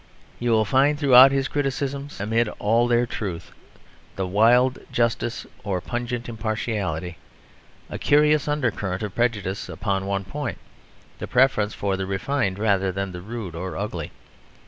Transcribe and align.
You 0.39 0.49
will 0.49 0.65
find 0.65 0.97
throughout 0.97 1.31
his 1.31 1.47
criticisms, 1.47 2.19
amid 2.19 2.49
all 2.57 2.87
their 2.87 3.05
truth, 3.05 3.51
their 4.15 4.25
wild 4.25 4.79
justice 4.91 5.45
or 5.63 5.79
pungent 5.79 6.27
impartiality, 6.27 7.17
a 7.87 7.99
curious 7.99 8.47
undercurrent 8.47 9.03
of 9.03 9.13
prejudice 9.13 9.69
upon 9.69 10.07
one 10.07 10.23
point: 10.23 10.57
the 11.19 11.27
preference 11.27 11.75
for 11.75 11.97
the 11.97 12.07
refined 12.07 12.57
rather 12.57 12.91
than 12.91 13.11
the 13.11 13.21
rude 13.21 13.53
or 13.53 13.77
ugly. 13.77 14.11